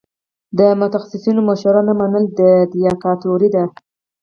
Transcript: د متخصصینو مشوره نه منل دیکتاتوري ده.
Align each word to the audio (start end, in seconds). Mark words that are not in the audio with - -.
د 0.57 0.59
متخصصینو 0.79 1.41
مشوره 1.49 1.81
نه 1.87 1.93
منل 1.99 2.25
دیکتاتوري 2.73 3.49
ده. 3.55 3.63